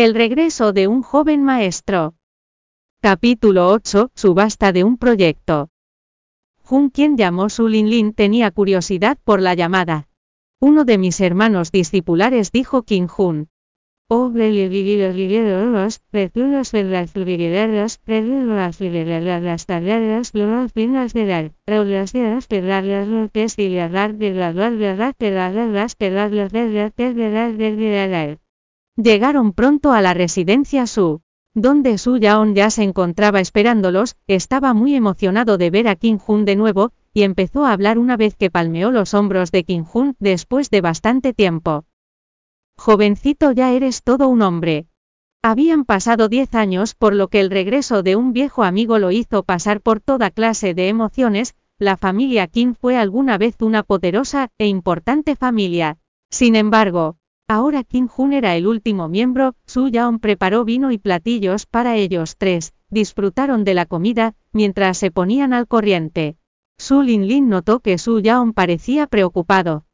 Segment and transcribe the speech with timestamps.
[0.00, 2.14] El regreso de un joven maestro.
[3.02, 4.12] Capítulo 8.
[4.14, 5.70] Subasta de un proyecto.
[6.62, 10.06] Jun quien llamó Su Lin Lin tenía curiosidad por la llamada.
[10.60, 13.48] Uno de mis hermanos discipulares dijo King Jun.
[29.00, 31.20] Llegaron pronto a la residencia Su,
[31.54, 36.44] donde Su Yaon ya se encontraba esperándolos, estaba muy emocionado de ver a King Jun
[36.44, 40.16] de nuevo, y empezó a hablar una vez que palmeó los hombros de King Jun
[40.18, 41.84] después de bastante tiempo.
[42.76, 44.88] Jovencito ya eres todo un hombre.
[45.44, 49.44] Habían pasado diez años por lo que el regreso de un viejo amigo lo hizo
[49.44, 54.66] pasar por toda clase de emociones, la familia Kim fue alguna vez una poderosa e
[54.66, 55.98] importante familia.
[56.30, 57.17] Sin embargo,
[57.48, 62.36] ahora Kim Jun era el último miembro, Su Yaon preparó vino y platillos para ellos
[62.36, 66.36] tres, disfrutaron de la comida, mientras se ponían al corriente.
[66.76, 69.86] Su Lin Lin notó que Su Yaon parecía preocupado.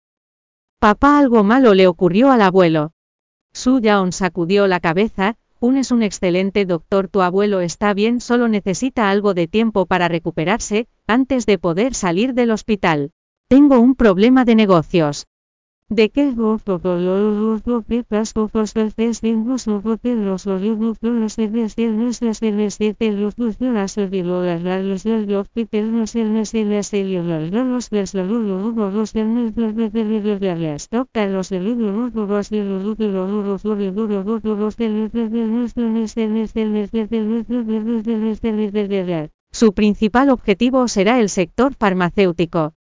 [0.81, 2.93] Papá algo malo le ocurrió al abuelo.
[3.53, 8.49] Su Yaon sacudió la cabeza, Un es un excelente doctor, tu abuelo está bien, solo
[8.49, 13.13] necesita algo de tiempo para recuperarse, antes de poder salir del hospital.
[13.49, 15.27] Tengo un problema de negocios.
[15.95, 16.35] ¿De qué?
[39.53, 42.73] Su principal objetivo será el sector farmacéutico.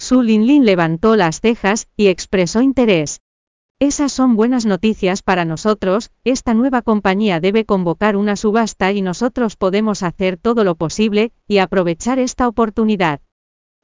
[0.00, 3.20] Su Lin levantó las cejas y expresó interés.
[3.78, 9.56] Esas son buenas noticias para nosotros, esta nueva compañía debe convocar una subasta y nosotros
[9.56, 13.20] podemos hacer todo lo posible y aprovechar esta oportunidad.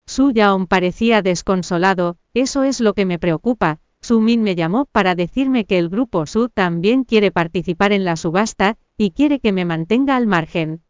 [0.06, 3.80] Su Yaon parecía desconsolado, eso es lo que me preocupa.
[4.00, 8.16] Su Min me llamó para decirme que el grupo Su también quiere participar en la
[8.16, 10.80] subasta y quiere que me mantenga al margen.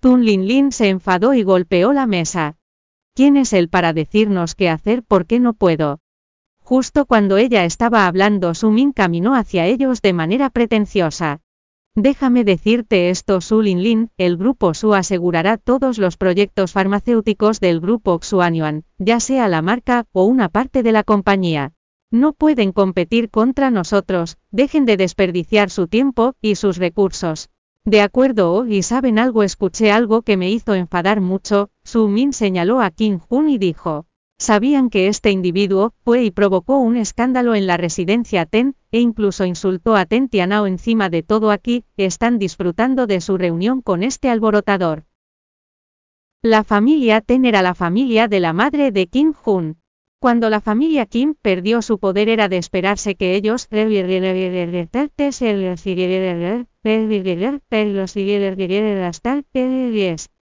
[0.00, 2.57] Tun Lin Lin se enfadó y golpeó la mesa.
[3.18, 5.02] ¿Quién es él para decirnos qué hacer?
[5.02, 5.98] ¿Por qué no puedo?
[6.62, 11.40] Justo cuando ella estaba hablando, Sumin caminó hacia ellos de manera pretenciosa.
[11.96, 17.80] Déjame decirte esto, Su Lin Lin, el grupo Su asegurará todos los proyectos farmacéuticos del
[17.80, 21.72] grupo Xuanyuan, ya sea la marca o una parte de la compañía.
[22.12, 27.50] No pueden competir contra nosotros, dejen de desperdiciar su tiempo y sus recursos.
[27.84, 32.82] De acuerdo, y saben algo, escuché algo que me hizo enfadar mucho, Su Min señaló
[32.82, 34.04] a Kim Jun y dijo,
[34.36, 39.46] sabían que este individuo fue y provocó un escándalo en la residencia Ten, e incluso
[39.46, 44.28] insultó a Ten Tianao encima de todo aquí, están disfrutando de su reunión con este
[44.28, 45.06] alborotador.
[46.42, 49.78] La familia Ten era la familia de la madre de Kim Jun.
[50.20, 53.66] Cuando la familia Kim perdió su poder era de esperarse que ellos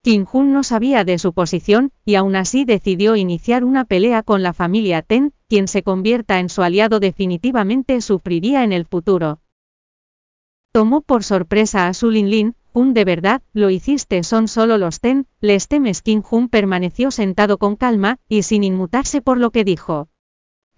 [0.09, 4.43] Kim Jun no sabía de su posición, y aún así decidió iniciar una pelea con
[4.43, 9.41] la familia Ten, quien se convierta en su aliado definitivamente sufriría en el futuro.
[10.73, 15.01] Tomó por sorpresa a Su Lin Lin, Jun de verdad, lo hiciste son solo los
[15.01, 19.65] Ten, les temes Kim Jun permaneció sentado con calma, y sin inmutarse por lo que
[19.65, 20.09] dijo.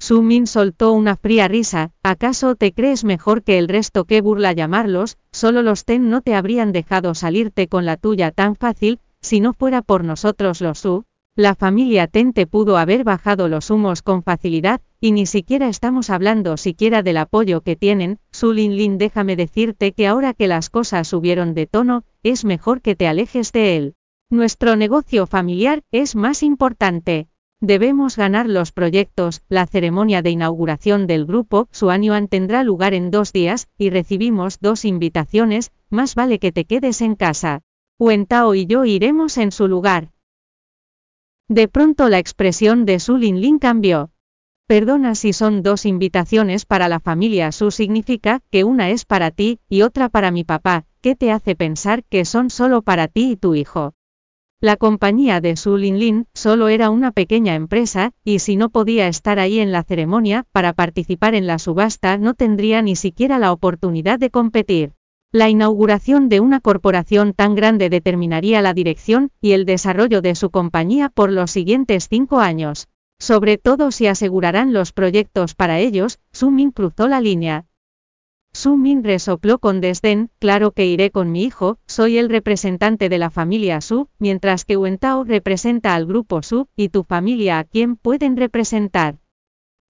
[0.00, 4.54] Su Min soltó una fría risa, ¿acaso te crees mejor que el resto que burla
[4.54, 5.18] llamarlos?
[5.30, 9.52] Solo los Ten no te habrían dejado salirte con la tuya tan fácil, si no
[9.52, 11.04] fuera por nosotros los Su,
[11.36, 16.10] la familia Ten te pudo haber bajado los humos con facilidad, y ni siquiera estamos
[16.10, 20.70] hablando siquiera del apoyo que tienen, Su Lin Lin déjame decirte que ahora que las
[20.70, 23.94] cosas subieron de tono, es mejor que te alejes de él.
[24.28, 27.28] Nuestro negocio familiar es más importante.
[27.60, 33.32] Debemos ganar los proyectos, la ceremonia de inauguración del grupo Suanyuan tendrá lugar en dos
[33.32, 37.62] días, y recibimos dos invitaciones, más vale que te quedes en casa.
[38.26, 40.10] Tao y yo iremos en su lugar.
[41.48, 44.10] De pronto la expresión de Su Lin Lin cambió.
[44.66, 49.60] Perdona si son dos invitaciones para la familia Su significa que una es para ti
[49.68, 53.36] y otra para mi papá, ¿qué te hace pensar que son solo para ti y
[53.36, 53.92] tu hijo?
[54.62, 59.08] La compañía de Su Lin Lin solo era una pequeña empresa, y si no podía
[59.08, 63.52] estar ahí en la ceremonia para participar en la subasta no tendría ni siquiera la
[63.52, 64.94] oportunidad de competir.
[65.32, 70.50] La inauguración de una corporación tan grande determinaría la dirección y el desarrollo de su
[70.50, 72.88] compañía por los siguientes cinco años.
[73.20, 77.66] Sobre todo si asegurarán los proyectos para ellos, Su Min cruzó la línea.
[78.52, 83.18] Su Min resopló con desdén, claro que iré con mi hijo, soy el representante de
[83.18, 87.94] la familia Su, mientras que Wentao representa al grupo Su, y tu familia a quién
[87.94, 89.18] pueden representar.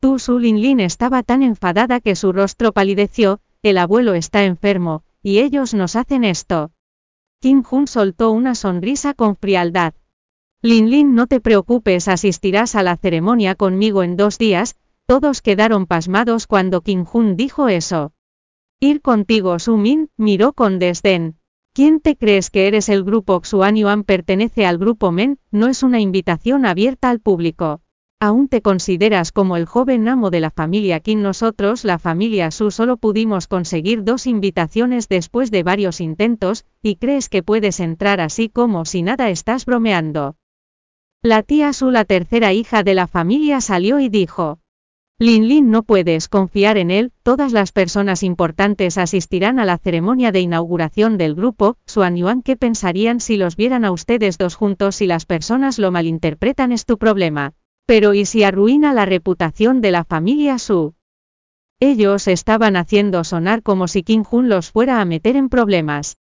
[0.00, 5.04] Tu Su Lin Lin estaba tan enfadada que su rostro palideció, el abuelo está enfermo,
[5.22, 6.72] y ellos nos hacen esto.
[7.40, 9.94] Kim Jun soltó una sonrisa con frialdad.
[10.62, 14.76] Lin Lin no te preocupes asistirás a la ceremonia conmigo en dos días,
[15.06, 18.12] todos quedaron pasmados cuando Kim Jun dijo eso.
[18.78, 21.36] Ir contigo Su Min, miró con desdén.
[21.72, 25.82] ¿Quién te crees que eres el grupo Xuan Yuan pertenece al grupo Men, no es
[25.82, 27.80] una invitación abierta al público.
[28.22, 32.70] Aún te consideras como el joven amo de la familia Qin nosotros la familia Su
[32.70, 38.50] solo pudimos conseguir dos invitaciones después de varios intentos, y crees que puedes entrar así
[38.50, 40.36] como si nada estás bromeando.
[41.22, 44.58] La tía Su la tercera hija de la familia salió y dijo,
[45.18, 50.30] Lin Lin no puedes confiar en él, todas las personas importantes asistirán a la ceremonia
[50.30, 55.00] de inauguración del grupo, Suan Yuan ¿qué pensarían si los vieran a ustedes dos juntos
[55.00, 57.54] y las personas lo malinterpretan es tu problema?
[57.90, 60.94] Pero ¿y si arruina la reputación de la familia Su?
[61.80, 66.16] Ellos estaban haciendo sonar como si Kim Jun los fuera a meter en problemas.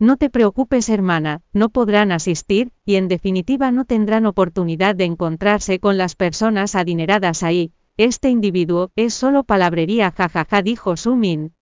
[0.00, 5.78] No te preocupes hermana, no podrán asistir, y en definitiva no tendrán oportunidad de encontrarse
[5.78, 11.52] con las personas adineradas ahí, este individuo, es solo palabrería jajaja dijo Su Min.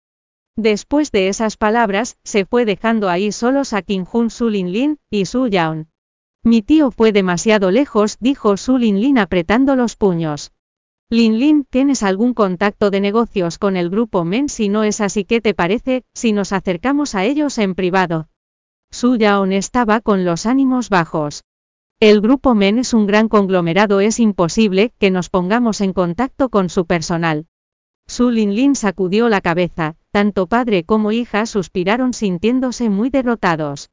[0.55, 4.99] Después de esas palabras, se fue dejando ahí solos a Kim Jun Su Lin Lin,
[5.11, 5.92] y Su Yaon.
[6.45, 10.51] Mi tío fue demasiado lejos, dijo Su Lin Lin apretando los puños.
[11.09, 14.49] Lin Lin, ¿tienes algún contacto de negocios con el grupo Men?
[14.49, 18.27] Si no es así, ¿qué te parece, si nos acercamos a ellos en privado?
[18.91, 21.45] Su Yaon estaba con los ánimos bajos.
[22.01, 26.67] El grupo MEN es un gran conglomerado, es imposible que nos pongamos en contacto con
[26.69, 27.45] su personal.
[28.05, 33.89] Su Lin Lin sacudió la cabeza, tanto padre como hija suspiraron sintiéndose muy derrotados.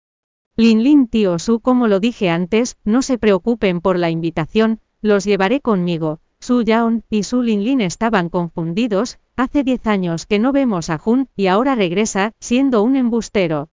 [0.60, 5.24] Lin Lin tío Su como lo dije antes, no se preocupen por la invitación, los
[5.24, 6.20] llevaré conmigo.
[6.38, 10.98] Su Yaon y Su Lin Lin estaban confundidos, hace diez años que no vemos a
[10.98, 13.70] Jun, y ahora regresa, siendo un embustero.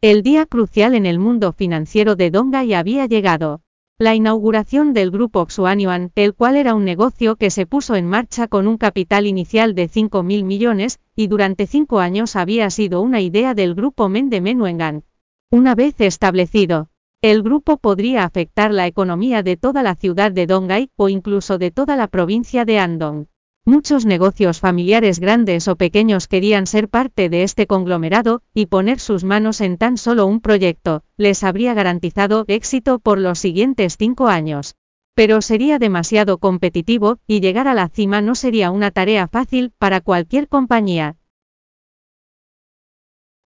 [0.00, 3.60] El día crucial en el mundo financiero de Dongai había llegado.
[3.98, 8.48] La inauguración del grupo Xuanyuan, el cual era un negocio que se puso en marcha
[8.48, 13.52] con un capital inicial de 5.000 millones, y durante cinco años había sido una idea
[13.52, 15.04] del grupo Men de Menuengan.
[15.50, 16.88] Una vez establecido,
[17.22, 21.70] el grupo podría afectar la economía de toda la ciudad de Dongai, o incluso de
[21.70, 23.28] toda la provincia de Andong.
[23.64, 29.24] Muchos negocios familiares grandes o pequeños querían ser parte de este conglomerado, y poner sus
[29.24, 34.74] manos en tan solo un proyecto, les habría garantizado éxito por los siguientes cinco años.
[35.14, 40.02] Pero sería demasiado competitivo, y llegar a la cima no sería una tarea fácil para
[40.02, 41.16] cualquier compañía.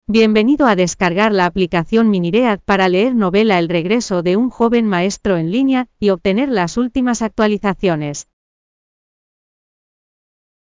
[0.08, 5.36] Bienvenido a descargar la aplicación Miniread para leer novela El regreso de un joven maestro
[5.36, 8.26] en línea, y obtener las últimas actualizaciones.